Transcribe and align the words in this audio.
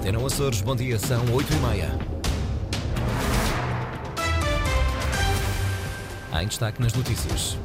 Antena 0.00 0.26
Açores, 0.26 0.62
bom 0.62 0.74
dia, 0.74 0.98
são 0.98 1.22
8 1.30 1.52
e 1.52 1.56
meia. 1.56 1.98
Em 6.40 6.46
destaque 6.48 6.80
nas 6.80 6.94
notícias. 6.94 7.58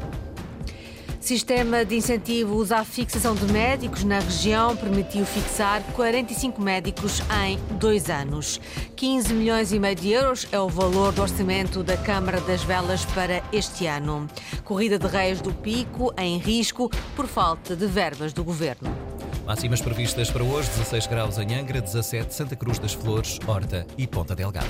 Sistema 1.22 1.86
de 1.86 1.96
incentivos 1.96 2.74
à 2.74 2.84
fixação 2.84 3.36
de 3.36 3.46
médicos 3.46 4.04
na 4.04 4.20
região 4.20 4.76
permitiu 4.76 5.26
fixar 5.26 5.82
45 5.94 6.62
médicos 6.62 7.22
em 7.48 7.58
dois 7.78 8.10
anos. 8.10 8.60
15 8.98 9.34
milhões 9.34 9.72
e 9.72 9.80
meio 9.80 9.96
de 9.96 10.12
euros 10.12 10.46
é 10.52 10.60
o 10.60 10.68
valor 10.68 11.14
do 11.14 11.22
orçamento 11.22 11.84
da 11.84 11.96
Câmara 11.96 12.42
das 12.42 12.62
Velas 12.64 13.06
para 13.06 13.42
este 13.54 13.88
ano. 13.88 14.28
Corrida 14.66 15.00
de 15.00 15.08
Reis 15.08 15.40
do 15.40 15.54
Pico 15.54 16.14
em 16.18 16.38
risco 16.38 16.92
por 17.16 17.28
falta 17.28 17.78
de 17.78 17.88
verbas 17.88 18.34
do 18.34 18.44
governo. 18.44 19.15
Máximas 19.46 19.80
previstas 19.80 20.32
para 20.32 20.44
hoje: 20.44 20.70
16 20.70 21.08
graus 21.08 21.38
em 21.38 21.54
Angra, 21.56 21.80
17 21.80 22.34
Santa 22.34 22.56
Cruz 22.56 22.80
das 22.80 22.94
Flores, 22.94 23.40
Horta 23.46 23.86
e 23.98 24.08
Ponta 24.08 24.36
Delgada. 24.36 24.68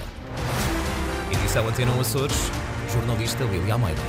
Edição 1.31 1.67
Antena 1.67 1.91
Açores, 1.99 2.51
jornalista 2.91 3.43
Lili 3.45 3.71
Almeida. 3.71 4.01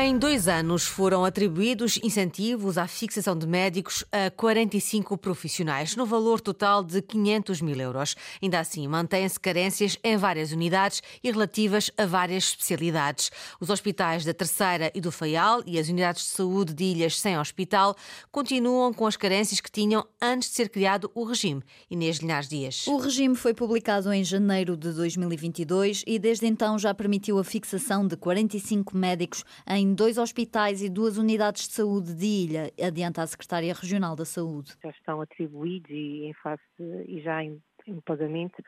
Em 0.00 0.18
dois 0.18 0.48
anos 0.48 0.84
foram 0.84 1.22
atribuídos 1.22 1.98
incentivos 2.02 2.78
à 2.78 2.88
fixação 2.88 3.36
de 3.36 3.46
médicos 3.46 4.04
a 4.10 4.30
45 4.30 5.18
profissionais, 5.18 5.94
no 5.94 6.06
valor 6.06 6.40
total 6.40 6.82
de 6.82 7.00
500 7.02 7.60
mil 7.60 7.76
euros. 7.76 8.16
Ainda 8.42 8.58
assim, 8.58 8.88
mantêm-se 8.88 9.38
carências 9.38 9.98
em 10.02 10.16
várias 10.16 10.50
unidades 10.50 11.02
e 11.22 11.30
relativas 11.30 11.90
a 11.96 12.06
várias 12.06 12.44
especialidades. 12.44 13.30
Os 13.60 13.70
hospitais 13.70 14.24
da 14.24 14.32
Terceira 14.34 14.90
e 14.94 15.00
do 15.00 15.12
Faial 15.12 15.62
e 15.66 15.78
as 15.78 15.88
unidades 15.88 16.22
de 16.22 16.30
saúde 16.30 16.72
de 16.72 16.84
ilhas 16.84 17.20
sem 17.20 17.38
hospital 17.38 17.94
continuam 18.32 18.92
com 18.92 19.06
as 19.06 19.16
carências 19.16 19.60
que 19.60 19.70
tinham 19.70 20.04
antes 20.20 20.48
de 20.48 20.56
ser 20.56 20.68
criado 20.70 21.10
o 21.14 21.22
regime. 21.22 21.62
Inês 21.90 22.16
Linhares 22.16 22.48
Dias. 22.48 22.86
O 22.86 22.96
regime 22.96 23.36
foi 23.36 23.54
publicado 23.54 24.12
em 24.12 24.24
janeiro 24.24 24.76
de 24.76 24.90
2022 24.90 26.02
e 26.06 26.18
desde 26.18 26.46
então 26.46 26.78
já 26.78 26.92
permitiu 26.92 27.38
a 27.38 27.44
fixação 27.44 28.06
de 28.06 28.16
45 28.16 28.96
médicos 28.96 29.44
em 29.68 29.81
em 29.82 29.94
dois 29.94 30.16
hospitais 30.16 30.80
e 30.80 30.88
duas 30.88 31.18
unidades 31.18 31.66
de 31.66 31.74
saúde 31.74 32.14
de 32.14 32.24
Ilha, 32.24 32.72
adianta 32.80 33.20
a 33.20 33.26
Secretária 33.26 33.74
Regional 33.74 34.14
da 34.14 34.24
Saúde. 34.24 34.74
Já 34.82 34.90
estão 34.90 35.20
atribuídos 35.20 35.90
e, 35.90 36.26
em 36.26 36.32
face, 36.34 36.62
e 37.08 37.20
já 37.20 37.42
em, 37.42 37.60
em 37.86 38.00
pagamento 38.00 38.62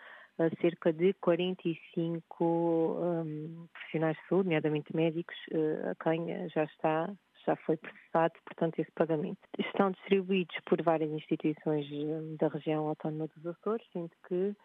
cerca 0.60 0.92
de 0.92 1.14
45 1.14 2.44
um, 2.44 3.68
profissionais 3.72 4.16
de 4.16 4.28
saúde, 4.28 4.46
nomeadamente 4.46 4.94
médicos, 4.94 5.36
uh, 5.52 5.90
a 5.90 5.94
quem 6.02 6.48
já 6.48 6.64
está 6.64 7.08
já 7.46 7.54
foi 7.56 7.76
processado, 7.76 8.32
portanto, 8.46 8.78
esse 8.78 8.90
pagamento. 8.92 9.38
Estão 9.58 9.90
distribuídos 9.90 10.56
por 10.66 10.80
várias 10.82 11.10
instituições 11.10 11.86
hum, 11.92 12.36
da 12.40 12.48
região 12.48 12.88
autónoma 12.88 13.28
dos 13.36 13.46
Açores, 13.46 13.86
sendo 13.92 14.10
que 14.26 14.56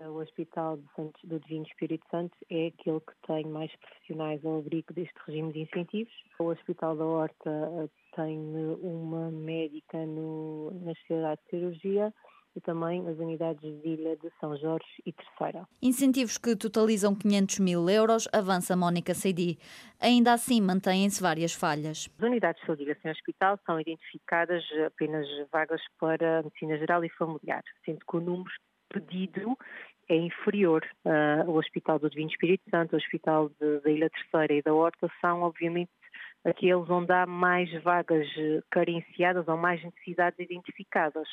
o 0.00 0.20
Hospital 0.20 0.76
de 0.76 0.84
Santos, 0.96 1.20
do 1.24 1.38
Divino 1.40 1.66
Espírito 1.66 2.04
Santo 2.10 2.36
é 2.50 2.66
aquele 2.66 3.00
que 3.00 3.12
tem 3.26 3.46
mais 3.46 3.74
profissionais 3.76 4.44
ao 4.44 4.58
abrigo 4.58 4.92
deste 4.92 5.14
regime 5.26 5.52
de 5.52 5.60
incentivos. 5.60 6.12
O 6.38 6.44
Hospital 6.44 6.96
da 6.96 7.04
Horta 7.04 7.50
eh, 7.50 7.88
tem 8.16 8.38
uma 8.82 9.30
médica 9.30 10.04
no, 10.04 10.72
na 10.82 10.92
especialidade 10.92 11.40
de 11.44 11.50
cirurgia 11.50 12.14
e 12.56 12.60
também 12.60 13.06
as 13.08 13.18
unidades 13.18 13.60
de 13.60 13.88
Ilha 13.88 14.16
de 14.16 14.30
São 14.40 14.56
Jorge 14.56 14.86
e 15.04 15.12
Terceira. 15.12 15.66
Incentivos 15.82 16.38
que 16.38 16.54
totalizam 16.54 17.14
500 17.14 17.58
mil 17.58 17.88
euros, 17.88 18.28
avança 18.32 18.76
Mónica 18.76 19.14
Seidi. 19.14 19.58
Ainda 20.00 20.32
assim, 20.32 20.60
mantêm-se 20.60 21.20
várias 21.20 21.52
falhas. 21.52 22.08
As 22.18 22.24
unidades 22.24 22.60
de 22.60 22.66
saúde 22.66 22.84
e 22.84 23.10
hospital 23.10 23.58
são 23.66 23.80
identificadas 23.80 24.62
apenas 24.86 25.26
vagas 25.52 25.82
para 25.98 26.42
medicina 26.42 26.78
geral 26.78 27.04
e 27.04 27.08
familiar, 27.10 27.62
sendo 27.84 27.98
que 27.98 28.16
o 28.16 28.20
número 28.20 28.50
pedido 28.94 29.58
é 30.08 30.16
inferior. 30.16 30.86
Uh, 31.04 31.50
o 31.50 31.56
Hospital 31.56 31.98
do 31.98 32.10
Divino 32.10 32.30
Espírito 32.30 32.62
Santo, 32.70 32.92
o 32.92 32.96
Hospital 32.96 33.50
da 33.60 33.90
Ilha 33.90 34.10
Terceira 34.10 34.54
e 34.54 34.62
da 34.62 34.72
Horta 34.72 35.10
são, 35.20 35.42
obviamente, 35.42 35.90
aqueles 36.44 36.88
onde 36.90 37.12
há 37.12 37.26
mais 37.26 37.70
vagas 37.82 38.28
carenciadas 38.70 39.48
ou 39.48 39.56
mais 39.56 39.82
necessidades 39.82 40.38
identificadas. 40.38 41.26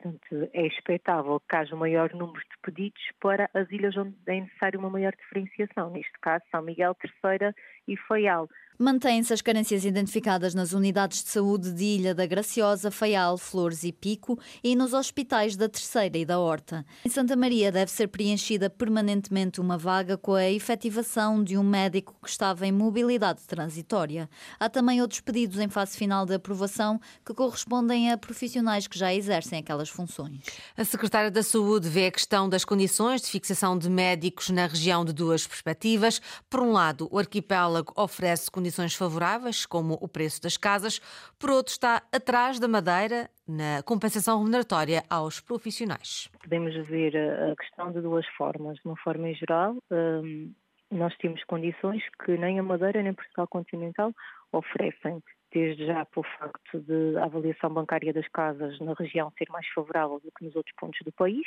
Portanto, 0.00 0.48
é 0.52 0.66
expectável 0.66 1.40
que 1.40 1.56
haja 1.56 1.74
um 1.74 1.78
maior 1.78 2.12
número 2.14 2.38
de 2.38 2.56
pedidos 2.62 3.02
para 3.20 3.50
as 3.52 3.68
ilhas 3.72 3.96
onde 3.96 4.14
é 4.26 4.40
necessário 4.40 4.78
uma 4.78 4.90
maior 4.90 5.12
diferenciação, 5.16 5.90
neste 5.90 6.12
caso 6.20 6.44
São 6.50 6.62
Miguel 6.62 6.94
Terceira 6.94 7.52
e 7.88 7.96
Faial. 7.96 8.48
Mantêm-se 8.80 9.32
as 9.32 9.42
carências 9.42 9.84
identificadas 9.84 10.54
nas 10.54 10.72
unidades 10.72 11.24
de 11.24 11.30
saúde 11.30 11.72
de 11.72 11.82
Ilha 11.82 12.14
da 12.14 12.24
Graciosa, 12.24 12.92
Faial, 12.92 13.36
Flores 13.36 13.82
e 13.82 13.90
Pico 13.90 14.38
e 14.62 14.76
nos 14.76 14.92
hospitais 14.92 15.56
da 15.56 15.68
Terceira 15.68 16.16
e 16.16 16.24
da 16.24 16.38
Horta. 16.38 16.86
Em 17.04 17.08
Santa 17.08 17.34
Maria 17.34 17.72
deve 17.72 17.90
ser 17.90 18.06
preenchida 18.06 18.70
permanentemente 18.70 19.60
uma 19.60 19.76
vaga 19.76 20.16
com 20.16 20.32
a 20.32 20.48
efetivação 20.48 21.42
de 21.42 21.58
um 21.58 21.64
médico 21.64 22.14
que 22.22 22.30
estava 22.30 22.68
em 22.68 22.70
mobilidade 22.70 23.42
transitória. 23.48 24.30
Há 24.60 24.68
também 24.68 25.02
outros 25.02 25.22
pedidos 25.22 25.58
em 25.58 25.68
fase 25.68 25.96
final 25.96 26.24
de 26.24 26.34
aprovação 26.34 27.00
que 27.26 27.34
correspondem 27.34 28.12
a 28.12 28.16
profissionais 28.16 28.86
que 28.86 28.96
já 28.96 29.12
exercem 29.12 29.58
aquelas 29.58 29.88
funções. 29.88 30.44
A 30.76 30.84
Secretária 30.84 31.32
da 31.32 31.42
Saúde 31.42 31.88
vê 31.88 32.06
a 32.06 32.12
questão 32.12 32.48
das 32.48 32.64
condições 32.64 33.22
de 33.22 33.26
fixação 33.26 33.76
de 33.76 33.90
médicos 33.90 34.50
na 34.50 34.68
região 34.68 35.04
de 35.04 35.12
duas 35.12 35.44
perspectivas. 35.48 36.22
Por 36.48 36.60
um 36.60 36.70
lado, 36.70 37.08
o 37.10 37.18
arquipélago 37.18 37.92
oferece 37.96 38.48
condições 38.48 38.67
condições 38.68 38.94
favoráveis, 38.94 39.64
como 39.64 39.94
o 39.94 40.06
preço 40.06 40.42
das 40.42 40.58
casas, 40.58 40.98
por 41.38 41.48
outro, 41.50 41.72
está 41.72 42.02
atrás 42.12 42.60
da 42.60 42.68
Madeira 42.68 43.30
na 43.48 43.82
compensação 43.82 44.38
remuneratória 44.38 45.02
aos 45.08 45.40
profissionais. 45.40 46.28
Podemos 46.42 46.74
ver 46.86 47.16
a 47.16 47.56
questão 47.56 47.90
de 47.90 48.02
duas 48.02 48.26
formas. 48.36 48.76
De 48.76 48.82
uma 48.84 48.96
forma 48.98 49.30
em 49.30 49.34
geral, 49.34 49.74
hum, 49.90 50.52
nós 50.90 51.16
temos 51.16 51.42
condições 51.44 52.02
que 52.22 52.36
nem 52.36 52.58
a 52.58 52.62
Madeira 52.62 53.02
nem 53.02 53.14
Portugal 53.14 53.48
continental 53.48 54.12
oferecem 54.52 55.22
desde 55.52 55.86
já 55.86 56.04
pelo 56.04 56.24
facto 56.38 56.80
de 56.80 57.16
a 57.16 57.24
avaliação 57.24 57.70
bancária 57.70 58.12
das 58.12 58.28
casas 58.28 58.78
na 58.80 58.94
região 58.94 59.32
ser 59.38 59.48
mais 59.50 59.66
favorável 59.68 60.20
do 60.20 60.30
que 60.32 60.44
nos 60.44 60.54
outros 60.54 60.74
pontos 60.76 61.00
do 61.04 61.12
país, 61.12 61.46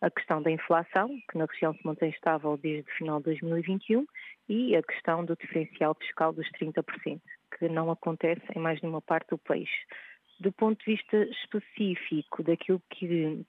a 0.00 0.10
questão 0.10 0.42
da 0.42 0.50
inflação, 0.50 1.08
que 1.30 1.38
na 1.38 1.46
região 1.46 1.74
se 1.74 1.86
mantém 1.86 2.10
estável 2.10 2.56
desde 2.56 2.90
o 2.90 2.94
final 2.94 3.18
de 3.18 3.24
2021, 3.24 4.06
e 4.48 4.76
a 4.76 4.82
questão 4.82 5.24
do 5.24 5.36
diferencial 5.36 5.94
fiscal 5.94 6.32
dos 6.32 6.48
30%, 6.52 7.20
que 7.58 7.68
não 7.68 7.90
acontece 7.90 8.42
em 8.54 8.60
mais 8.60 8.80
nenhuma 8.80 9.02
parte 9.02 9.30
do 9.30 9.38
país. 9.38 9.70
Do 10.40 10.52
ponto 10.52 10.78
de 10.84 10.96
vista 10.96 11.16
específico 11.24 12.42
daquilo 12.42 12.82
que 12.90 13.44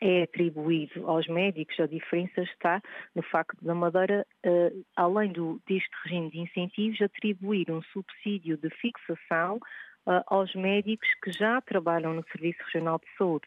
é 0.00 0.22
atribuído 0.22 1.08
aos 1.08 1.26
médicos, 1.26 1.78
a 1.80 1.86
diferença 1.86 2.42
está 2.42 2.82
no 3.14 3.22
facto 3.22 3.56
da 3.64 3.74
Madeira, 3.74 4.26
uh, 4.44 4.84
além 4.94 5.32
do, 5.32 5.60
deste 5.66 5.90
regime 6.04 6.30
de 6.30 6.40
incentivos, 6.40 7.00
atribuir 7.00 7.70
um 7.70 7.82
subsídio 7.82 8.56
de 8.56 8.68
fixação 8.70 9.56
uh, 9.56 10.22
aos 10.26 10.54
médicos 10.54 11.08
que 11.22 11.32
já 11.32 11.60
trabalham 11.60 12.14
no 12.14 12.24
Serviço 12.30 12.62
Regional 12.64 12.98
de 12.98 13.16
Saúde. 13.16 13.46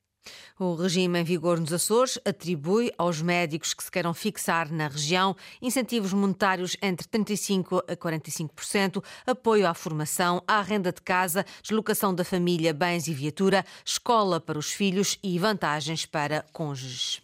O 0.59 0.75
regime 0.75 1.19
em 1.19 1.23
vigor 1.23 1.59
nos 1.59 1.71
Açores 1.71 2.19
atribui 2.25 2.91
aos 2.97 3.21
médicos 3.21 3.73
que 3.73 3.83
se 3.83 3.89
queiram 3.89 4.13
fixar 4.13 4.71
na 4.71 4.87
região 4.87 5.35
incentivos 5.61 6.11
monetários 6.11 6.75
entre 6.81 7.07
35% 7.07 7.83
a 7.87 7.95
45%, 7.95 9.03
apoio 9.25 9.67
à 9.67 9.73
formação, 9.73 10.43
à 10.45 10.61
renda 10.61 10.91
de 10.91 11.01
casa, 11.01 11.45
deslocação 11.61 12.13
da 12.13 12.25
família, 12.25 12.73
bens 12.73 13.07
e 13.07 13.13
viatura, 13.13 13.65
escola 13.85 14.39
para 14.39 14.59
os 14.59 14.71
filhos 14.71 15.17
e 15.23 15.39
vantagens 15.39 16.05
para 16.05 16.45
cônjuges. 16.51 17.21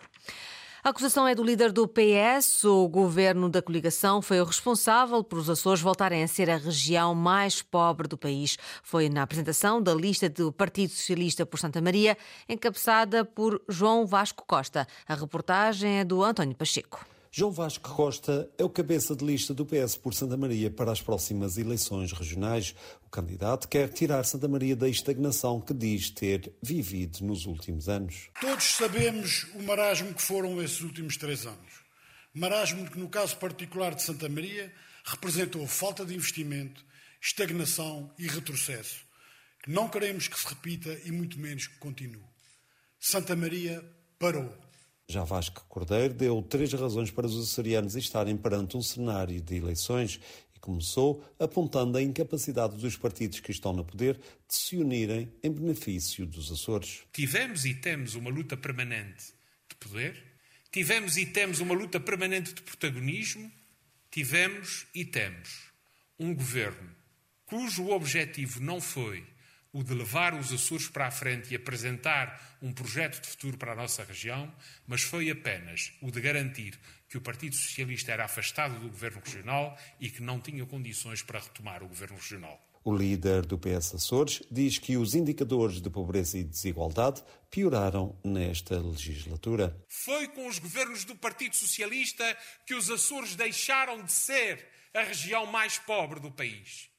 A 0.85 0.89
acusação 0.89 1.27
é 1.27 1.33
do 1.33 1.43
líder 1.43 1.71
do 1.71 1.87
PS. 1.87 2.63
O 2.63 2.87
governo 2.87 3.49
da 3.49 3.59
coligação 3.59 4.21
foi 4.21 4.39
o 4.39 4.43
responsável 4.43 5.23
por 5.23 5.39
os 5.39 5.49
Açores 5.49 5.81
voltarem 5.81 6.21
a 6.21 6.27
ser 6.27 6.47
a 6.47 6.57
região 6.57 7.15
mais 7.15 7.59
pobre 7.59 8.07
do 8.07 8.15
país. 8.15 8.55
Foi 8.83 9.09
na 9.09 9.23
apresentação 9.23 9.81
da 9.81 9.95
lista 9.95 10.29
do 10.29 10.51
Partido 10.51 10.91
Socialista 10.91 11.43
por 11.43 11.57
Santa 11.57 11.81
Maria, 11.81 12.15
encabeçada 12.47 13.25
por 13.25 13.59
João 13.67 14.05
Vasco 14.05 14.45
Costa. 14.45 14.85
A 15.07 15.15
reportagem 15.15 16.01
é 16.01 16.05
do 16.05 16.23
António 16.23 16.55
Pacheco. 16.55 17.14
João 17.37 17.51
Vasco 17.51 17.93
Costa 17.93 18.49
é 18.57 18.63
o 18.63 18.69
cabeça 18.69 19.13
de 19.13 19.25
lista 19.25 19.53
do 19.53 19.65
PS 19.65 19.97
por 19.97 20.13
Santa 20.13 20.37
Maria 20.37 20.71
para 20.71 20.89
as 20.89 21.01
próximas 21.01 21.57
eleições 21.57 22.13
regionais. 22.13 22.73
O 23.05 23.09
candidato 23.09 23.67
quer 23.67 23.89
tirar 23.89 24.23
Santa 24.23 24.47
Maria 24.47 24.73
da 24.73 24.87
estagnação 24.87 25.59
que 25.59 25.73
diz 25.73 26.09
ter 26.09 26.53
vivido 26.63 27.25
nos 27.25 27.45
últimos 27.45 27.89
anos. 27.89 28.29
Todos 28.39 28.63
sabemos 28.63 29.47
o 29.53 29.61
marasmo 29.63 30.13
que 30.13 30.21
foram 30.21 30.63
esses 30.63 30.79
últimos 30.79 31.17
três 31.17 31.45
anos. 31.45 31.73
Marasmo 32.33 32.89
que, 32.89 32.97
no 32.97 33.09
caso 33.09 33.35
particular 33.35 33.93
de 33.93 34.03
Santa 34.03 34.29
Maria, 34.29 34.73
representou 35.03 35.67
falta 35.67 36.05
de 36.05 36.15
investimento, 36.15 36.85
estagnação 37.21 38.13
e 38.17 38.29
retrocesso, 38.29 39.03
que 39.61 39.69
não 39.69 39.89
queremos 39.89 40.29
que 40.29 40.39
se 40.39 40.47
repita 40.47 40.97
e 41.03 41.11
muito 41.11 41.37
menos 41.37 41.67
que 41.67 41.77
continue. 41.79 42.23
Santa 42.97 43.35
Maria 43.35 43.83
parou. 44.17 44.64
Já 45.07 45.23
Vasco 45.23 45.65
Cordeiro 45.69 46.13
deu 46.13 46.41
três 46.41 46.73
razões 46.73 47.11
para 47.11 47.27
os 47.27 47.37
açorianos 47.37 47.95
estarem 47.95 48.35
perante 48.35 48.75
um 48.75 48.81
cenário 48.81 49.39
de 49.39 49.55
eleições 49.55 50.19
começou 50.65 51.23
apontando 51.37 51.95
a 51.95 52.01
incapacidade 52.01 52.75
dos 52.77 52.97
partidos 52.97 53.39
que 53.39 53.51
estão 53.51 53.71
no 53.71 53.85
poder 53.85 54.15
de 54.15 54.55
se 54.55 54.75
unirem 54.75 55.31
em 55.43 55.51
benefício 55.51 56.25
dos 56.25 56.51
Açores. 56.51 57.03
Tivemos 57.13 57.65
e 57.65 57.75
temos 57.75 58.15
uma 58.15 58.31
luta 58.31 58.57
permanente 58.57 59.25
de 59.69 59.75
poder, 59.75 60.23
tivemos 60.71 61.17
e 61.17 61.25
temos 61.27 61.59
uma 61.59 61.75
luta 61.75 61.99
permanente 61.99 62.51
de 62.51 62.63
protagonismo, 62.63 63.51
tivemos 64.09 64.87
e 64.95 65.05
temos 65.05 65.69
um 66.17 66.33
governo 66.33 66.89
cujo 67.45 67.89
objetivo 67.89 68.59
não 68.59 68.81
foi 68.81 69.23
o 69.75 69.83
de 69.83 69.93
levar 69.93 70.33
os 70.33 70.53
Açores 70.53 70.87
para 70.87 71.07
a 71.07 71.11
frente 71.11 71.51
e 71.51 71.55
apresentar 71.57 72.57
um 72.61 72.71
projeto 72.71 73.21
de 73.21 73.27
futuro 73.27 73.57
para 73.57 73.73
a 73.73 73.75
nossa 73.75 74.05
região, 74.05 74.49
mas 74.87 75.01
foi 75.01 75.29
apenas 75.29 75.91
o 76.01 76.09
de 76.09 76.21
garantir 76.21 76.79
que 77.09 77.17
o 77.17 77.21
Partido 77.21 77.57
Socialista 77.57 78.13
era 78.13 78.23
afastado 78.23 78.79
do 78.79 78.87
governo 78.87 79.19
regional 79.19 79.77
e 79.99 80.09
que 80.09 80.23
não 80.23 80.39
tinha 80.39 80.65
condições 80.65 81.21
para 81.21 81.41
retomar 81.41 81.83
o 81.83 81.89
governo 81.89 82.15
regional. 82.15 82.57
O 82.85 82.95
líder 82.95 83.45
do 83.45 83.59
PS 83.59 83.95
Açores 83.95 84.41
diz 84.49 84.77
que 84.77 84.95
os 84.95 85.13
indicadores 85.13 85.81
de 85.81 85.89
pobreza 85.89 86.37
e 86.37 86.43
desigualdade 86.45 87.21
pioraram 87.51 88.17
nesta 88.23 88.79
legislatura. 88.79 89.77
Foi 89.89 90.29
com 90.29 90.47
os 90.47 90.57
governos 90.57 91.03
do 91.03 91.17
Partido 91.17 91.57
Socialista 91.57 92.23
que 92.65 92.75
os 92.75 92.89
Açores 92.89 93.35
deixaram 93.35 94.01
de 94.05 94.13
ser 94.13 94.65
a 94.93 95.01
região 95.01 95.45
mais 95.45 95.77
pobre 95.77 96.21
do 96.21 96.31
país. 96.31 96.89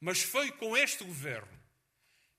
Mas 0.00 0.22
foi 0.22 0.50
com 0.50 0.74
este 0.74 1.04
governo, 1.04 1.61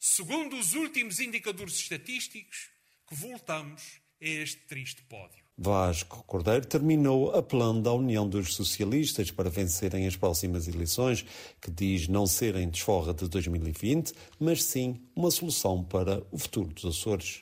segundo 0.05 0.57
os 0.57 0.73
últimos 0.73 1.21
indicadores 1.21 1.75
estatísticos, 1.75 2.67
que 3.07 3.15
voltamos 3.15 4.01
a 4.21 4.25
este 4.25 4.59
triste 4.67 5.01
pódio. 5.03 5.41
Vasco 5.57 6.25
Cordeiro 6.25 6.65
terminou 6.65 7.33
apelando 7.33 7.87
à 7.87 7.93
União 7.93 8.27
dos 8.27 8.53
Socialistas 8.53 9.31
para 9.31 9.49
vencerem 9.49 10.05
as 10.05 10.17
próximas 10.17 10.67
eleições, 10.67 11.25
que 11.61 11.71
diz 11.71 12.09
não 12.09 12.27
serem 12.27 12.69
desforra 12.69 13.13
de 13.13 13.29
2020, 13.29 14.13
mas 14.37 14.65
sim 14.65 14.99
uma 15.15 15.31
solução 15.31 15.81
para 15.85 16.21
o 16.33 16.37
futuro 16.37 16.73
dos 16.73 16.83
Açores. 16.83 17.41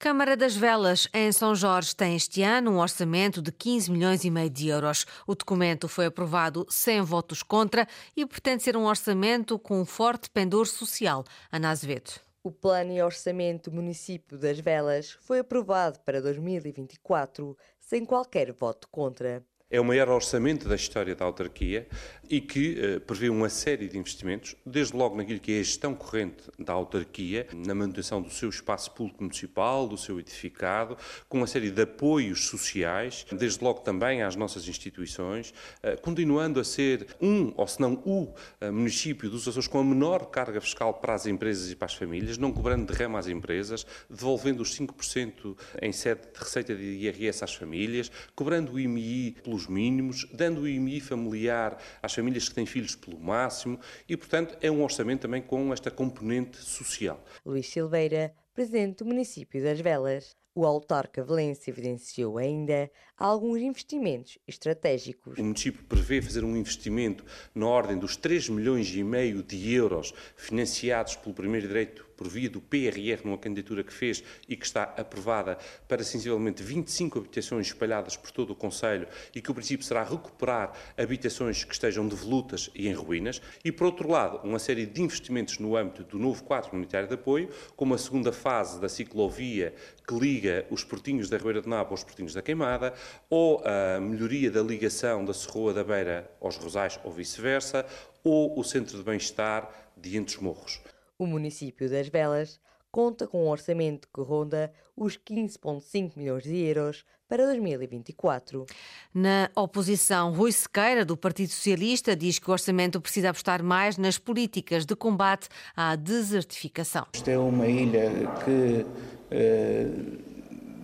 Câmara 0.00 0.36
das 0.36 0.54
Velas, 0.54 1.08
em 1.12 1.32
São 1.32 1.56
Jorge, 1.56 1.94
tem 1.94 2.14
este 2.14 2.40
ano 2.40 2.70
um 2.70 2.78
orçamento 2.78 3.42
de 3.42 3.50
15 3.50 3.90
milhões 3.90 4.24
e 4.24 4.30
meio 4.30 4.48
de 4.48 4.68
euros. 4.68 5.04
O 5.26 5.34
documento 5.34 5.88
foi 5.88 6.06
aprovado 6.06 6.64
sem 6.70 7.02
votos 7.02 7.42
contra 7.42 7.84
e 8.16 8.24
pretende 8.24 8.62
ser 8.62 8.76
um 8.76 8.84
orçamento 8.84 9.58
com 9.58 9.80
um 9.80 9.84
forte 9.84 10.30
pendor 10.30 10.68
social. 10.68 11.24
Ana 11.50 11.70
Azevedo. 11.70 12.12
O 12.44 12.52
Plano 12.52 12.92
e 12.92 13.02
Orçamento 13.02 13.70
do 13.70 13.74
Município 13.74 14.38
das 14.38 14.60
Velas 14.60 15.18
foi 15.20 15.40
aprovado 15.40 15.98
para 16.06 16.22
2024 16.22 17.58
sem 17.80 18.04
qualquer 18.04 18.52
voto 18.52 18.88
contra. 18.92 19.44
É 19.70 19.78
o 19.78 19.84
maior 19.84 20.08
orçamento 20.08 20.66
da 20.66 20.74
história 20.74 21.14
da 21.14 21.26
autarquia 21.26 21.86
e 22.30 22.40
que 22.40 22.78
uh, 22.80 23.00
prevê 23.00 23.28
uma 23.28 23.50
série 23.50 23.86
de 23.86 23.98
investimentos, 23.98 24.56
desde 24.64 24.96
logo 24.96 25.14
naquilo 25.14 25.38
que 25.38 25.52
é 25.52 25.60
a 25.60 25.62
gestão 25.62 25.94
corrente 25.94 26.44
da 26.58 26.72
autarquia, 26.72 27.46
na 27.54 27.74
manutenção 27.74 28.22
do 28.22 28.30
seu 28.30 28.48
espaço 28.48 28.90
público 28.92 29.22
municipal, 29.22 29.86
do 29.86 29.98
seu 29.98 30.18
edificado, 30.18 30.96
com 31.28 31.36
uma 31.36 31.46
série 31.46 31.70
de 31.70 31.82
apoios 31.82 32.46
sociais, 32.46 33.26
desde 33.30 33.62
logo 33.62 33.80
também 33.80 34.22
às 34.22 34.36
nossas 34.36 34.66
instituições, 34.66 35.52
uh, 35.84 36.00
continuando 36.00 36.60
a 36.60 36.64
ser 36.64 37.06
um, 37.20 37.52
ou 37.54 37.66
se 37.66 37.78
não 37.78 37.92
o, 38.06 38.22
uh, 38.62 38.72
município 38.72 39.28
dos 39.28 39.46
Açores 39.46 39.68
com 39.68 39.80
a 39.80 39.84
menor 39.84 40.30
carga 40.30 40.62
fiscal 40.62 40.94
para 40.94 41.12
as 41.12 41.26
empresas 41.26 41.70
e 41.70 41.76
para 41.76 41.84
as 41.84 41.94
famílias, 41.94 42.38
não 42.38 42.52
cobrando 42.52 42.90
de 42.90 42.98
rema 42.98 43.18
às 43.18 43.26
empresas, 43.26 43.86
devolvendo 44.08 44.62
os 44.62 44.74
5% 44.78 45.54
em 45.82 45.92
sede 45.92 46.22
de 46.22 46.38
receita 46.38 46.74
de 46.74 46.84
IRS 46.84 47.44
às 47.44 47.54
famílias, 47.54 48.10
cobrando 48.34 48.72
o 48.72 48.80
IMI 48.80 49.36
pelos 49.42 49.57
pelos 49.58 49.66
mínimos, 49.66 50.26
dando 50.32 50.62
o 50.62 50.68
IMI 50.68 51.00
familiar 51.00 51.78
às 52.00 52.14
famílias 52.14 52.48
que 52.48 52.54
têm 52.54 52.66
filhos 52.66 52.94
pelo 52.94 53.18
máximo 53.18 53.78
e, 54.08 54.16
portanto, 54.16 54.56
é 54.60 54.70
um 54.70 54.82
orçamento 54.82 55.22
também 55.22 55.42
com 55.42 55.72
esta 55.72 55.90
componente 55.90 56.58
social. 56.58 57.22
Luís 57.44 57.66
Silveira, 57.68 58.32
presidente 58.54 58.98
do 58.98 59.06
município 59.06 59.62
das 59.62 59.80
Velas. 59.80 60.36
O 60.54 60.66
autarca 60.66 61.22
Valência 61.22 61.70
evidenciou 61.70 62.36
ainda 62.36 62.90
alguns 63.16 63.58
investimentos 63.60 64.38
estratégicos. 64.46 65.38
O 65.38 65.44
município 65.44 65.84
prevê 65.84 66.20
fazer 66.20 66.42
um 66.42 66.56
investimento 66.56 67.24
na 67.54 67.68
ordem 67.68 67.96
dos 67.96 68.16
3 68.16 68.48
milhões 68.48 68.92
e 68.92 69.04
meio 69.04 69.40
de 69.40 69.72
euros 69.72 70.12
financiados 70.34 71.14
pelo 71.14 71.32
primeiro 71.32 71.68
direito 71.68 72.07
por 72.18 72.28
via 72.28 72.50
do 72.50 72.60
PRR, 72.60 73.24
numa 73.24 73.38
candidatura 73.38 73.84
que 73.84 73.92
fez 73.92 74.24
e 74.48 74.56
que 74.56 74.66
está 74.66 74.82
aprovada 74.82 75.56
para 75.86 76.02
sensivelmente 76.02 76.64
25 76.64 77.20
habitações 77.20 77.68
espalhadas 77.68 78.16
por 78.16 78.32
todo 78.32 78.50
o 78.50 78.56
Conselho 78.56 79.06
e 79.32 79.40
que 79.40 79.50
o 79.50 79.54
princípio 79.54 79.86
será 79.86 80.02
recuperar 80.02 80.72
habitações 80.96 81.62
que 81.62 81.72
estejam 81.72 82.08
devolutas 82.08 82.70
e 82.74 82.88
em 82.88 82.92
ruínas. 82.92 83.40
E, 83.64 83.70
por 83.70 83.86
outro 83.86 84.10
lado, 84.10 84.40
uma 84.42 84.58
série 84.58 84.84
de 84.84 85.00
investimentos 85.00 85.58
no 85.58 85.76
âmbito 85.76 86.02
do 86.02 86.18
novo 86.18 86.42
quadro 86.42 86.70
comunitário 86.70 87.06
de 87.06 87.14
apoio, 87.14 87.48
como 87.76 87.94
a 87.94 87.98
segunda 87.98 88.32
fase 88.32 88.80
da 88.80 88.88
ciclovia 88.88 89.72
que 90.06 90.14
liga 90.18 90.66
os 90.70 90.82
portinhos 90.82 91.28
da 91.28 91.36
Ribeira 91.36 91.62
de 91.62 91.68
Nabo 91.68 91.92
aos 91.92 92.02
portinhos 92.02 92.34
da 92.34 92.42
Queimada, 92.42 92.92
ou 93.30 93.62
a 93.64 94.00
melhoria 94.00 94.50
da 94.50 94.62
ligação 94.62 95.24
da 95.24 95.32
Serroa 95.32 95.72
da 95.72 95.84
Beira 95.84 96.28
aos 96.40 96.56
Rosais 96.56 96.98
ou 97.04 97.12
vice-versa, 97.12 97.86
ou 98.24 98.58
o 98.58 98.64
centro 98.64 98.96
de 98.96 99.04
bem-estar 99.04 99.70
de 99.96 100.16
Entre 100.16 100.36
os 100.36 100.42
Morros. 100.42 100.80
O 101.18 101.26
município 101.26 101.90
das 101.90 102.06
Velas 102.08 102.60
conta 102.92 103.26
com 103.26 103.44
um 103.44 103.48
orçamento 103.48 104.06
que 104.14 104.20
ronda 104.20 104.72
os 104.96 105.18
15,5 105.18 106.12
milhões 106.16 106.44
de 106.44 106.54
euros 106.56 107.04
para 107.28 107.44
2024. 107.44 108.64
Na 109.12 109.50
oposição, 109.56 110.32
Rui 110.32 110.52
Sequeira, 110.52 111.04
do 111.04 111.16
Partido 111.16 111.50
Socialista, 111.50 112.14
diz 112.14 112.38
que 112.38 112.48
o 112.48 112.52
orçamento 112.52 113.00
precisa 113.00 113.30
apostar 113.30 113.64
mais 113.64 113.98
nas 113.98 114.16
políticas 114.16 114.86
de 114.86 114.94
combate 114.94 115.48
à 115.74 115.96
desertificação. 115.96 117.04
Esta 117.12 117.32
é 117.32 117.38
uma 117.38 117.66
ilha 117.66 118.10
que, 118.44 118.86
eh, 119.32 119.90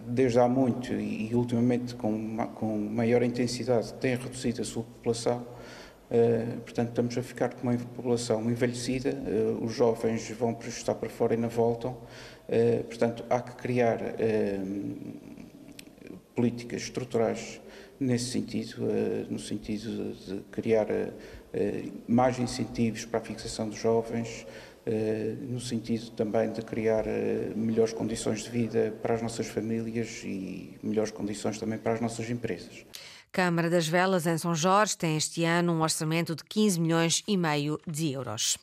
desde 0.08 0.40
há 0.40 0.48
muito 0.48 0.92
e 0.92 1.32
ultimamente 1.32 1.94
com 1.94 2.88
maior 2.90 3.22
intensidade, 3.22 3.94
tem 3.94 4.16
reduzido 4.16 4.62
a 4.62 4.64
sua 4.64 4.82
população 4.82 5.46
Uh, 6.10 6.60
portanto, 6.60 6.90
estamos 6.90 7.16
a 7.16 7.22
ficar 7.22 7.54
com 7.54 7.68
uma 7.68 7.76
população 7.76 8.50
envelhecida, 8.50 9.10
uh, 9.10 9.64
os 9.64 9.72
jovens 9.72 10.30
vão 10.30 10.56
estar 10.66 10.94
para 10.94 11.08
fora 11.08 11.34
e 11.34 11.36
não 11.36 11.48
voltam. 11.48 11.92
Uh, 12.48 12.84
portanto, 12.84 13.24
há 13.30 13.40
que 13.40 13.54
criar 13.56 13.98
políticas 16.34 16.82
estruturais 16.82 17.60
nesse 17.98 18.26
sentido, 18.26 18.82
no 19.30 19.38
sentido 19.38 20.14
de 20.14 20.40
criar 20.50 20.86
mais 22.08 22.40
incentivos 22.40 23.04
para 23.04 23.20
a 23.20 23.22
fixação 23.22 23.68
dos 23.68 23.78
jovens, 23.78 24.44
no 25.48 25.60
sentido 25.60 26.10
também 26.10 26.50
de 26.50 26.60
criar 26.62 27.04
melhores 27.54 27.92
condições 27.92 28.42
de 28.42 28.50
vida 28.50 28.92
para 29.00 29.14
as 29.14 29.22
nossas 29.22 29.46
famílias 29.46 30.22
e 30.24 30.76
melhores 30.82 31.12
condições 31.12 31.56
também 31.56 31.78
para 31.78 31.92
as 31.92 32.00
nossas 32.00 32.28
empresas. 32.28 32.84
Câmara 33.34 33.68
das 33.68 33.88
Velas, 33.88 34.28
em 34.28 34.38
São 34.38 34.54
Jorge, 34.54 34.96
tem 34.96 35.16
este 35.16 35.42
ano 35.42 35.72
um 35.72 35.82
orçamento 35.82 36.36
de 36.36 36.44
15 36.44 36.80
milhões 36.80 37.24
e 37.26 37.36
meio 37.36 37.80
de 37.84 38.12
euros. 38.12 38.56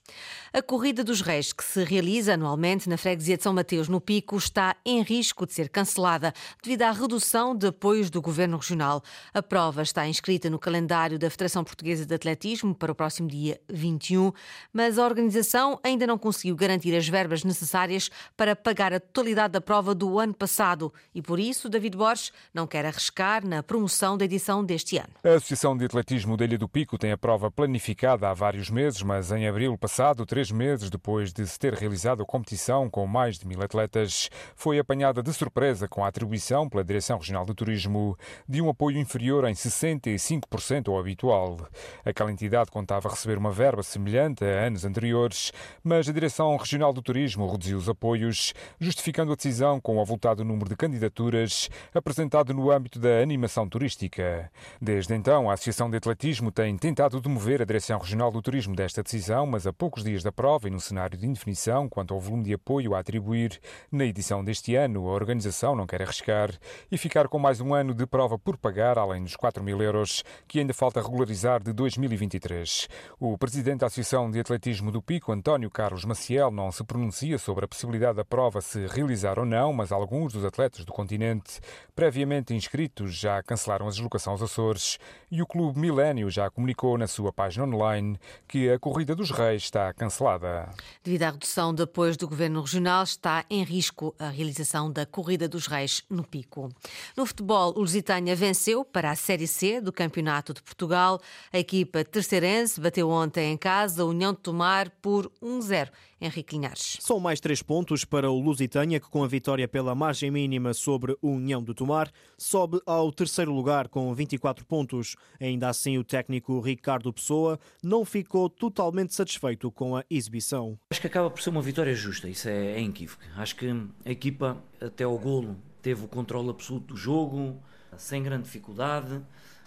A 0.54 0.62
Corrida 0.62 1.04
dos 1.04 1.20
Reis, 1.20 1.51
que 1.51 1.62
se 1.62 1.84
realiza 1.84 2.36
anualmente 2.36 2.88
na 2.88 2.96
freguesia 2.96 3.36
de 3.36 3.44
São 3.44 3.51
Mateus, 3.51 3.90
no 3.90 4.00
Pico, 4.00 4.38
está 4.38 4.78
em 4.86 5.01
risco 5.01 5.46
de 5.46 5.54
ser 5.54 5.68
cancelada 5.68 6.34
devido 6.63 6.84
à 6.84 6.92
redução 6.92 7.54
de 7.54 7.68
apoios 7.68 8.10
do 8.10 8.22
Governo 8.22 8.56
Regional. 8.56 9.04
A 9.34 9.44
prova 9.44 9.82
está 9.82 10.08
inscrita 10.08 10.50
no 10.50 10.58
calendário 10.58 11.20
da 11.20 11.30
Federação 11.30 11.66
Portuguesa 11.66 12.06
de 12.06 12.16
Atletismo 12.16 12.74
para 12.74 12.94
o 12.94 12.96
próximo 12.96 13.28
dia 13.28 13.60
21, 13.70 14.32
mas 14.72 14.98
a 14.98 15.04
organização 15.04 15.78
ainda 15.84 16.08
não 16.08 16.18
conseguiu 16.18 16.56
garantir 16.56 16.96
as 16.96 17.10
verbas 17.10 17.44
necessárias 17.44 18.10
para 18.38 18.56
pagar 18.56 18.94
a 18.94 19.01
totalidade 19.01 19.51
da 19.51 19.60
prova 19.60 19.94
do 19.94 20.18
ano 20.18 20.34
passado 20.34 20.94
e, 21.13 21.22
por 21.22 21.42
isso, 21.42 21.68
David 21.68 21.98
Borges 21.98 22.32
não 22.54 22.66
quer 22.66 22.86
arriscar 22.86 23.46
na 23.46 23.62
promoção 23.62 24.18
da 24.18 24.24
edição 24.24 24.61
deste 24.63 24.98
ano. 24.98 25.10
A 25.24 25.30
Associação 25.30 25.75
de 25.77 25.86
Atletismo 25.86 26.36
da 26.38 26.46
Ilha 26.46 26.58
do 26.58 26.68
Pico 26.68 26.98
tem 26.98 27.12
a 27.12 27.18
prova 27.18 27.50
planificada 27.50 28.30
há 28.30 28.34
vários 28.34 28.70
meses, 28.70 29.01
mas 29.01 29.32
em 29.32 29.48
abril 29.48 29.77
passado, 29.77 30.25
três 30.25 30.51
meses 30.51 30.89
depois 30.89 31.32
de 31.32 31.46
se 31.48 31.58
ter 31.58 31.74
realizado 31.74 32.22
a 32.22 32.25
competição 32.25 32.89
com 32.89 33.06
mais 33.08 33.39
de 33.39 33.48
mil 33.48 33.62
atletas, 33.62 34.30
foi 34.56 34.80
apanhada 34.80 35.24
de 35.24 35.34
surpresa 35.34 35.88
com 35.88 36.03
a 36.03 36.08
atribuição 36.08 36.70
pela 36.70 36.84
Direção 36.84 37.18
Regional 37.18 37.46
de 37.46 37.53
Turismo 37.53 38.18
de 38.48 38.62
um 38.62 38.70
apoio 38.70 38.98
inferior 38.98 39.48
em 39.48 39.53
65% 39.53 40.89
ao 40.89 41.00
habitual. 41.00 41.58
Aquela 42.06 42.32
entidade 42.32 42.72
contava 42.72 43.10
receber 43.10 43.38
uma 43.38 43.51
verba 43.51 43.84
semelhante 43.84 44.44
a 44.44 44.68
anos 44.68 44.86
anteriores, 44.86 45.51
mas 45.84 46.08
a 46.08 46.12
Direção 46.12 46.56
Regional 46.56 46.94
do 46.94 47.01
Turismo 47.01 47.50
reduziu 47.50 47.77
os 47.77 47.89
apoios, 47.89 48.53
justificando 48.80 49.32
a 49.32 49.36
decisão 49.36 49.80
com 49.80 49.98
o 49.98 50.01
avultado 50.01 50.44
número 50.44 50.70
de 50.70 50.75
candidaturas 50.75 51.70
apresentado 51.94 52.53
no 52.53 52.72
âmbito 52.72 53.00
da 53.00 53.22
animação 53.22 53.68
turística. 53.68 54.50
Desde 54.81 55.13
então, 55.13 55.50
a 55.50 55.53
Associação 55.53 55.89
de 55.89 55.98
Atletismo 55.98 56.51
tem 56.51 56.77
tentado 56.77 57.20
demover 57.20 57.62
a 57.62 57.65
Direção 57.65 58.00
Regional 58.00 58.31
do 58.31 58.41
Turismo 58.41 58.75
desta 58.75 59.03
decisão, 59.03 59.46
mas 59.46 59.65
a 59.67 59.74
poucos 59.74 60.03
dias 60.03 60.24
da 60.24 60.31
prova 60.31 60.67
e 60.67 60.72
no 60.72 60.79
cenário 60.79 61.17
de 61.17 61.25
indefinição 61.25 61.89
quanto 61.89 62.13
ao 62.13 62.20
volume 62.20 62.43
de 62.43 62.53
apoio 62.53 62.96
a 62.96 63.00
atribuir 63.00 63.60
na 63.91 64.05
edição 64.05 64.43
deste 64.43 64.75
ano, 64.75 65.08
a 65.08 65.13
organização 65.13 65.75
não 65.75 65.88
quer 65.88 66.01
arriscar 66.01 66.51
e 66.91 66.98
ficar 66.98 67.27
com 67.27 67.39
mais 67.39 67.62
um 67.62 67.74
ano 67.74 67.93
de 67.93 68.05
prova 68.05 68.38
por 68.38 68.58
pagar, 68.58 68.98
além 68.98 69.24
dos 69.24 69.36
4 69.36 69.63
mil 69.63 69.81
euros 69.81 70.24
que 70.48 70.60
ainda 70.60 70.74
falta 70.74 71.01
regularizar 71.01 71.63
de 71.63 71.74
2023. 71.74 72.88
O 73.20 73.38
presidente 73.38 73.79
da 73.79 73.88
Associação 73.88 74.29
de 74.29 74.39
Atletismo 74.39 74.91
do 74.91 75.01
Pico, 75.01 75.31
António 75.31 75.70
Carlos 75.70 76.05
Maciel, 76.05 76.51
não 76.51 76.72
se 76.72 76.84
pronuncia 76.84 77.38
sobre 77.38 77.65
a 77.65 77.67
possibilidade 77.67 78.17
da 78.17 78.25
prova 78.25 78.62
se 78.62 78.86
realizar 78.88 79.39
ou 79.39 79.46
não, 79.46 79.74
mas 79.74 79.91
alguns 79.91 80.34
dos 80.34 80.46
atletas 80.46 80.86
do 80.86 80.91
continente 80.91 81.60
previamente 81.96 82.53
inscritos 82.53 83.13
já 83.15 83.41
cancelaram 83.43 83.88
a 83.88 83.89
deslocação 83.89 84.30
aos 84.31 84.41
Açores 84.41 84.97
e 85.29 85.41
o 85.41 85.45
Clube 85.45 85.79
Milênio 85.79 86.29
já 86.29 86.50
comunicou 86.50 86.97
na 86.97 87.07
sua 87.07 87.31
página 87.31 87.65
online 87.65 88.19
que 88.47 88.69
a 88.69 88.79
Corrida 88.79 89.15
dos 89.15 89.31
Reis 89.31 89.63
está 89.63 89.93
cancelada. 89.93 90.69
Devido 91.03 91.23
à 91.23 91.29
redução 91.31 91.73
de 91.73 91.83
apoios 91.83 92.17
do 92.17 92.27
Governo 92.27 92.61
Regional, 92.61 93.03
está 93.03 93.45
em 93.50 93.63
risco 93.63 94.15
a 94.17 94.29
realização 94.29 94.91
da 94.91 95.05
Corrida 95.05 95.47
dos 95.47 95.67
Reis 95.67 96.03
no 96.09 96.23
Pico. 96.23 96.69
No 97.15 97.25
futebol, 97.25 97.73
o 97.75 97.81
Lusitânia 97.81 98.35
venceu 98.35 98.83
para 98.83 99.11
a 99.11 99.15
Série 99.15 99.47
C 99.47 99.79
do 99.79 99.91
Campeonato 99.91 100.53
de 100.53 100.61
Portugal. 100.61 101.21
A 101.53 101.59
equipa 101.59 102.03
terceirense 102.03 102.81
bateu 102.81 103.09
ontem 103.09 103.53
em 103.53 103.57
casa 103.57 104.01
a 104.01 104.05
União 104.05 104.33
de 104.33 104.39
Tomar 104.39 104.89
por 105.01 105.31
1-0. 105.41 105.89
Henrique 106.22 106.56
Linhares. 106.56 106.98
São 107.00 107.20
mais 107.20 107.40
três 107.40 107.63
pontos 107.63 108.06
para 108.06 108.30
o 108.30 108.40
Lusitânia, 108.40 109.00
que 109.00 109.10
com 109.10 109.24
a 109.24 109.28
vitória 109.28 109.68
pela 109.68 109.96
margem 109.96 110.30
mínima 110.30 110.74
sobre 110.74 111.18
o 111.22 111.32
União 111.32 111.63
de 111.63 111.74
Tomar, 111.74 112.12
sobe 112.38 112.80
ao 112.86 113.12
terceiro 113.12 113.51
lugar 113.51 113.88
com 113.88 114.13
24 114.13 114.63
pontos. 114.66 115.16
Ainda 115.40 115.68
assim, 115.68 115.98
o 115.98 116.04
técnico 116.04 116.60
Ricardo 116.60 117.12
Pessoa 117.12 117.60
não 117.84 118.06
ficou 118.06 118.48
totalmente 118.50 119.16
satisfeito 119.16 119.72
com 119.72 119.96
a 119.98 120.06
exibição. 120.10 120.78
Acho 120.92 121.01
que 121.01 121.08
acaba 121.08 121.30
por 121.30 121.42
ser 121.42 121.50
uma 121.50 121.62
vitória 121.62 121.96
justa, 121.96 122.30
isso 122.30 122.48
é, 122.48 122.74
é 122.74 122.82
inequívoco. 122.82 123.24
Acho 123.36 123.56
que 123.56 123.68
a 124.06 124.12
equipa, 124.12 124.63
até 124.80 125.04
ao 125.04 125.18
golo, 125.18 125.58
teve 125.82 126.06
o 126.06 126.08
controle 126.08 126.50
absoluto 126.50 126.94
do 126.94 126.98
jogo, 126.98 127.58
sem 127.98 128.22
grande 128.22 128.44
dificuldade. 128.44 129.22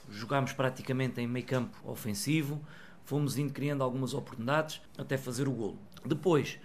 Jogámos 0.09 0.53
praticamente 0.53 1.21
em 1.21 1.27
meio 1.27 1.47
campo 1.47 1.77
ofensivo, 1.85 2.61
fomos 3.05 3.39
indo 3.39 3.53
criando 3.53 3.83
algumas 3.83 4.15
oportunidades 4.15 4.81
até 4.97 5.17
fazer 5.17 5.47
o 5.47 5.53
golo. 5.53 5.79
Depois 6.05 6.59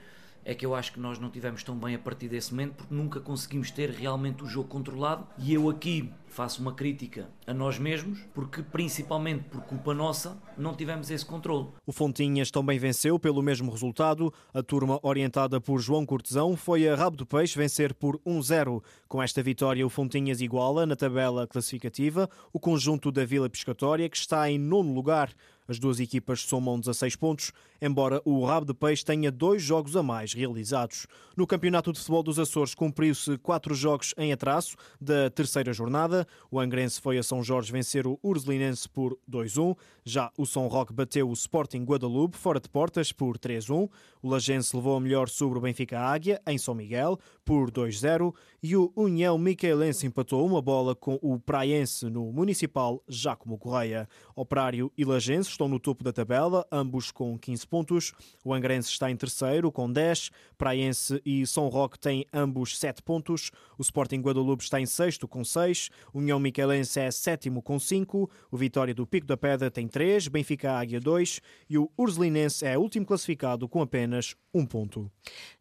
é 0.43 0.55
que 0.55 0.65
eu 0.65 0.73
acho 0.73 0.93
que 0.93 0.99
nós 0.99 1.19
não 1.19 1.29
tivemos 1.29 1.63
tão 1.63 1.77
bem 1.77 1.95
a 1.95 1.99
partir 1.99 2.27
desse 2.27 2.51
momento 2.51 2.75
porque 2.75 2.93
nunca 2.93 3.19
conseguimos 3.19 3.69
ter 3.71 3.89
realmente 3.89 4.43
o 4.43 4.47
jogo 4.47 4.67
controlado 4.67 5.27
e 5.37 5.53
eu 5.53 5.69
aqui 5.69 6.11
faço 6.29 6.61
uma 6.61 6.73
crítica 6.73 7.29
a 7.45 7.53
nós 7.53 7.77
mesmos 7.77 8.19
porque 8.33 8.61
principalmente 8.61 9.43
por 9.45 9.61
culpa 9.61 9.93
nossa 9.93 10.37
não 10.57 10.75
tivemos 10.75 11.09
esse 11.09 11.25
controle. 11.25 11.67
O 11.85 11.91
Fontinhas 11.91 12.51
também 12.51 12.77
venceu 12.77 13.19
pelo 13.19 13.41
mesmo 13.41 13.71
resultado. 13.71 14.33
A 14.53 14.61
turma 14.61 14.99
orientada 15.03 15.59
por 15.59 15.79
João 15.79 16.05
Cortesão 16.05 16.55
foi 16.55 16.87
a 16.87 16.95
Rabo 16.95 17.17
do 17.17 17.25
Peixe 17.25 17.57
vencer 17.57 17.93
por 17.93 18.17
1-0. 18.19 18.81
Com 19.07 19.21
esta 19.21 19.41
vitória 19.41 19.85
o 19.85 19.89
Fontinhas 19.89 20.41
iguala 20.41 20.85
na 20.85 20.95
tabela 20.95 21.47
classificativa 21.47 22.29
o 22.53 22.59
conjunto 22.59 23.11
da 23.11 23.25
Vila 23.25 23.49
Pescatória 23.49 24.09
que 24.09 24.17
está 24.17 24.49
em 24.49 24.57
nono 24.57 24.93
lugar. 24.93 25.33
As 25.69 25.77
duas 25.77 25.99
equipas 25.99 26.41
somam 26.41 26.79
16 26.79 27.15
pontos, 27.15 27.51
embora 27.79 28.19
o 28.25 28.43
Rabo 28.43 28.65
de 28.65 28.73
Peixe 28.73 29.05
tenha 29.05 29.31
dois 29.31 29.61
jogos 29.61 29.95
a 29.95 30.01
mais 30.01 30.33
realizados. 30.33 31.05
No 31.37 31.45
Campeonato 31.45 31.93
de 31.93 31.99
Futebol 31.99 32.23
dos 32.23 32.39
Açores 32.39 32.73
cumpriu-se 32.73 33.37
quatro 33.37 33.75
jogos 33.75 34.15
em 34.17 34.33
atraso 34.33 34.75
da 34.99 35.29
terceira 35.29 35.71
jornada. 35.71 36.18
O 36.49 36.59
Angrense 36.59 37.01
foi 37.01 37.17
a 37.17 37.23
São 37.23 37.43
Jorge 37.43 37.71
vencer 37.71 38.07
o 38.07 38.19
Ursulinense 38.23 38.87
por 38.87 39.17
2-1. 39.29 39.75
Já 40.03 40.31
o 40.37 40.45
São 40.45 40.67
Roque 40.67 40.93
bateu 40.93 41.29
o 41.29 41.33
Sporting 41.33 41.83
Guadalupe 41.83 42.37
fora 42.37 42.59
de 42.59 42.69
portas 42.69 43.11
por 43.11 43.37
3-1. 43.37 43.89
O 44.21 44.29
Lagense 44.29 44.75
levou 44.75 44.95
a 44.97 44.99
melhor 44.99 45.29
sobre 45.29 45.57
o 45.57 45.61
Benfica 45.61 45.99
Águia 45.99 46.41
em 46.47 46.57
São 46.57 46.75
Miguel 46.75 47.17
por 47.45 47.71
2-0 47.71 48.33
e 48.61 48.75
o 48.75 48.91
União 48.95 49.37
Micaelense 49.37 50.05
empatou 50.05 50.45
uma 50.45 50.61
bola 50.61 50.95
com 50.95 51.17
o 51.21 51.39
Praense 51.39 52.09
no 52.09 52.31
Municipal 52.31 53.01
Jacomo 53.07 53.57
Correia. 53.57 54.07
Operário 54.35 54.91
e 54.97 55.05
Lagense 55.05 55.49
estão 55.49 55.67
no 55.67 55.79
topo 55.79 56.03
da 56.03 56.11
tabela, 56.11 56.65
ambos 56.71 57.11
com 57.11 57.37
15 57.37 57.67
pontos. 57.67 58.13
O 58.43 58.53
Angrense 58.53 58.89
está 58.89 59.09
em 59.09 59.15
terceiro, 59.15 59.71
com 59.71 59.91
10. 59.91 60.31
Praense 60.57 61.21
e 61.25 61.45
São 61.47 61.67
Roque 61.69 61.97
têm 61.97 62.25
ambos 62.33 62.77
7 62.77 63.01
pontos. 63.01 63.51
O 63.77 63.81
Sporting 63.81 64.21
Guadalupe 64.21 64.63
está 64.63 64.79
em 64.79 64.85
sexto, 64.85 65.27
com 65.27 65.43
6. 65.43 65.89
União 66.13 66.39
Miquelense 66.39 66.99
é 66.99 67.11
sétimo, 67.11 67.61
com 67.61 67.79
5. 67.79 68.29
O 68.51 68.57
Vitória 68.57 68.93
do 68.93 69.05
Pico 69.05 69.27
da 69.27 69.37
Pedra 69.37 69.69
tem 69.69 69.87
3. 69.87 70.27
Benfica 70.27 70.71
Águia, 70.71 70.99
2. 70.99 71.41
E 71.69 71.77
o 71.77 71.89
Ursulinense 71.97 72.65
é 72.65 72.77
último 72.77 73.05
classificado, 73.05 73.67
com 73.67 73.81
apenas 73.81 74.35
um 74.53 74.65
ponto. 74.65 75.11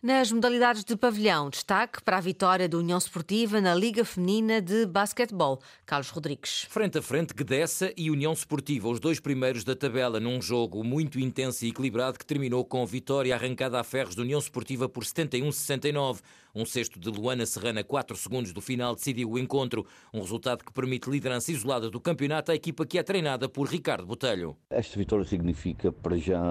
Nas 0.03 0.33
modalidades 0.33 0.85
de 0.85 0.97
pavilhão, 0.97 1.51
destaque 1.51 2.03
para 2.03 2.17
a 2.17 2.21
vitória 2.21 2.69
da 2.69 2.79
União 2.79 2.97
Esportiva 2.97 3.61
na 3.61 3.75
Liga 3.75 4.05
Feminina 4.05 4.61
de 4.61 4.87
Basquetebol. 4.87 5.61
Carlos 5.85 6.11
Rodrigues. 6.11 6.67
Frente 6.71 6.99
a 6.99 7.03
frente, 7.03 7.35
Gdessa 7.35 7.93
e 7.97 8.11
União 8.11 8.33
Esportiva, 8.33 8.89
os 8.89 9.01
dois 9.01 9.21
primeiros 9.21 9.65
da 9.65 9.77
tabela, 9.77 10.19
num 10.19 10.41
jogo 10.41 10.83
muito 10.83 11.21
intenso 11.21 11.65
e 11.65 11.69
equilibrado 11.69 12.19
que 12.19 12.25
terminou 12.25 12.65
com 12.65 12.85
vitória 12.87 13.35
arrancada 13.35 13.79
a 13.79 13.85
ferros 13.85 14.15
da 14.15 14.23
União 14.23 14.39
Esportiva 14.39 14.89
por 14.89 15.05
71-69. 15.05 16.21
Um 16.59 16.67
sexto 16.67 16.99
de 16.99 17.09
Luana 17.09 17.47
Serrana, 17.47 17.85
4 17.85 18.17
segundos 18.17 18.53
do 18.53 18.61
final, 18.61 18.97
decidiu 18.97 19.31
o 19.31 19.39
encontro. 19.39 19.87
Um 20.13 20.21
resultado 20.23 20.65
que 20.65 20.73
permite 20.73 21.09
liderança 21.09 21.53
isolada 21.53 21.89
do 21.89 22.01
campeonato 22.01 22.51
à 22.51 22.55
equipa 22.57 22.85
que 22.85 22.99
é 22.99 23.03
treinada 23.05 23.49
por 23.49 23.69
Ricardo 23.69 24.05
Botelho. 24.05 24.57
Esta 24.69 24.99
vitória 24.99 25.25
significa, 25.25 25.93
para 25.93 26.17
já, 26.17 26.43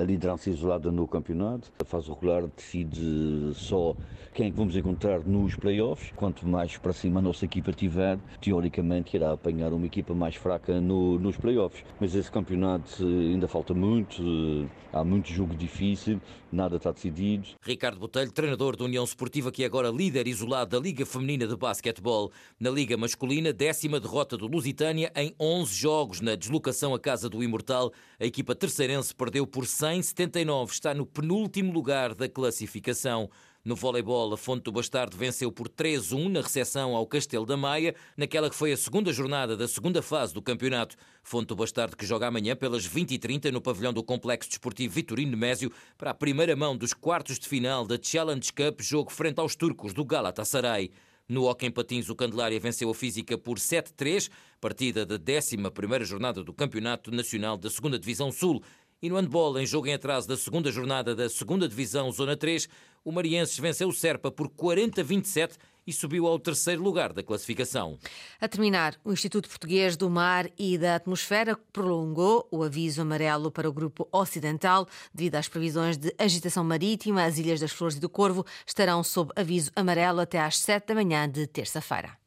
a 0.00 0.02
liderança 0.02 0.50
isolada 0.50 0.90
no 0.90 1.06
campeonato. 1.06 1.70
A 1.80 1.84
fase 1.84 2.08
regular 2.08 2.48
decide 2.48 3.54
só 3.54 3.94
quem 4.34 4.48
é 4.48 4.50
que 4.50 4.56
vamos 4.56 4.74
encontrar 4.74 5.20
nos 5.20 5.54
playoffs. 5.54 6.12
Quanto 6.16 6.44
mais 6.44 6.76
para 6.76 6.92
cima 6.92 7.20
a 7.20 7.22
nossa 7.22 7.44
equipa 7.44 7.72
tiver, 7.72 8.18
teoricamente 8.40 9.16
irá 9.16 9.30
apanhar 9.30 9.72
uma 9.72 9.86
equipa 9.86 10.12
mais 10.12 10.34
fraca 10.34 10.80
no, 10.80 11.20
nos 11.20 11.36
playoffs. 11.36 11.84
Mas 12.00 12.16
esse 12.16 12.32
campeonato 12.32 13.06
ainda 13.06 13.46
falta 13.46 13.72
muito, 13.72 14.68
há 14.92 15.04
muito 15.04 15.28
jogo 15.28 15.54
difícil, 15.54 16.20
nada 16.50 16.78
está 16.78 16.90
decidido. 16.90 17.46
Ricardo 17.62 18.00
Botelho, 18.00 18.32
treinador 18.32 18.76
da 18.76 18.84
União 18.84 19.04
Esportiva, 19.04 19.35
que 19.36 19.62
é 19.62 19.66
agora 19.66 19.90
líder 19.90 20.26
isolado 20.26 20.70
da 20.70 20.82
Liga 20.82 21.04
Feminina 21.04 21.46
de 21.46 21.54
Basquetebol. 21.54 22.32
Na 22.58 22.70
Liga 22.70 22.96
Masculina, 22.96 23.52
décima 23.52 24.00
derrota 24.00 24.34
do 24.36 24.46
Lusitânia 24.46 25.12
em 25.14 25.34
11 25.38 25.74
jogos 25.74 26.20
na 26.22 26.34
deslocação 26.34 26.94
à 26.94 26.98
casa 26.98 27.28
do 27.28 27.44
Imortal. 27.44 27.92
A 28.18 28.24
equipa 28.24 28.54
terceirense 28.54 29.14
perdeu 29.14 29.46
por 29.46 29.66
179, 29.66 30.72
está 30.72 30.94
no 30.94 31.04
penúltimo 31.04 31.70
lugar 31.70 32.14
da 32.14 32.28
classificação. 32.28 33.28
No 33.66 33.74
voleibol, 33.74 34.32
a 34.32 34.36
Fonte 34.36 34.62
do 34.62 34.70
Bastardo 34.70 35.16
venceu 35.16 35.50
por 35.50 35.68
3-1 35.68 36.28
na 36.28 36.40
recepção 36.40 36.94
ao 36.94 37.04
Castelo 37.04 37.44
da 37.44 37.56
Maia, 37.56 37.96
naquela 38.16 38.48
que 38.48 38.54
foi 38.54 38.70
a 38.70 38.76
segunda 38.76 39.12
jornada 39.12 39.56
da 39.56 39.66
segunda 39.66 40.00
fase 40.00 40.32
do 40.32 40.40
campeonato. 40.40 40.94
Fonte 41.20 41.48
do 41.48 41.56
Bastardo 41.56 41.96
que 41.96 42.06
joga 42.06 42.28
amanhã 42.28 42.54
pelas 42.54 42.88
20h30 42.88 43.50
no 43.50 43.60
pavilhão 43.60 43.92
do 43.92 44.04
Complexo 44.04 44.48
Desportivo 44.48 44.94
Vitorino 44.94 45.32
Nemésio 45.32 45.72
para 45.98 46.12
a 46.12 46.14
primeira 46.14 46.54
mão 46.54 46.76
dos 46.76 46.94
quartos 46.94 47.40
de 47.40 47.48
final 47.48 47.84
da 47.84 47.98
Challenge 48.00 48.52
Cup, 48.52 48.82
jogo 48.82 49.10
frente 49.10 49.40
aos 49.40 49.56
turcos 49.56 49.92
do 49.92 50.04
Galatasaray. 50.04 50.92
No 51.28 51.48
Hockey 51.48 51.66
em 51.66 51.70
Patins, 51.72 52.08
o 52.08 52.14
Candelária 52.14 52.60
venceu 52.60 52.88
a 52.88 52.94
Física 52.94 53.36
por 53.36 53.58
7-3, 53.58 54.30
partida 54.60 55.04
da 55.04 55.18
11ª 55.18 56.04
jornada 56.04 56.44
do 56.44 56.54
Campeonato 56.54 57.10
Nacional 57.10 57.56
da 57.56 57.68
2 57.68 57.98
Divisão 57.98 58.30
Sul. 58.30 58.62
E 59.02 59.10
no 59.10 59.16
handball, 59.16 59.58
em 59.58 59.66
jogo 59.66 59.88
em 59.88 59.92
atraso 59.92 60.26
da 60.26 60.36
segunda 60.38 60.72
jornada 60.72 61.14
da 61.14 61.24
2 61.24 61.68
Divisão 61.68 62.10
Zona 62.10 62.34
3, 62.34 62.66
o 63.06 63.12
Marienses 63.12 63.56
venceu 63.56 63.88
o 63.88 63.92
Serpa 63.92 64.32
por 64.32 64.48
40-27 64.48 65.52
e 65.86 65.92
subiu 65.92 66.26
ao 66.26 66.40
terceiro 66.40 66.82
lugar 66.82 67.12
da 67.12 67.22
classificação. 67.22 67.96
A 68.40 68.48
terminar, 68.48 68.96
o 69.04 69.12
Instituto 69.12 69.48
Português 69.48 69.96
do 69.96 70.10
Mar 70.10 70.50
e 70.58 70.76
da 70.76 70.96
Atmosfera 70.96 71.56
prolongou 71.72 72.48
o 72.50 72.64
aviso 72.64 73.00
amarelo 73.00 73.52
para 73.52 73.68
o 73.68 73.72
grupo 73.72 74.08
ocidental 74.10 74.88
devido 75.14 75.36
às 75.36 75.46
previsões 75.46 75.96
de 75.96 76.12
agitação 76.18 76.64
marítima. 76.64 77.24
As 77.24 77.38
Ilhas 77.38 77.60
das 77.60 77.70
Flores 77.70 77.96
e 77.96 78.00
do 78.00 78.08
Corvo 78.08 78.44
estarão 78.66 79.04
sob 79.04 79.32
aviso 79.36 79.70
amarelo 79.76 80.18
até 80.18 80.40
às 80.40 80.58
7 80.58 80.88
da 80.88 80.94
manhã 80.96 81.30
de 81.30 81.46
terça-feira. 81.46 82.25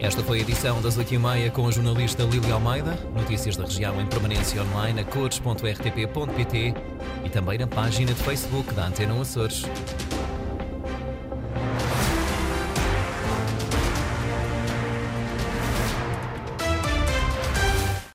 Esta 0.00 0.22
foi 0.22 0.38
a 0.38 0.40
edição 0.40 0.80
das 0.80 0.96
8h30 0.96 1.50
com 1.50 1.68
a 1.68 1.70
jornalista 1.70 2.22
Lília 2.22 2.54
Almeida. 2.54 2.98
Notícias 3.14 3.54
da 3.54 3.64
região 3.64 4.00
em 4.00 4.06
permanência 4.06 4.62
online 4.62 5.00
a 5.00 5.04
cores.rtp.pt 5.04 6.74
e 7.22 7.28
também 7.28 7.58
na 7.58 7.66
página 7.66 8.14
de 8.14 8.22
Facebook 8.22 8.72
da 8.72 8.86
Antena 8.86 9.20
Açores. 9.20 9.66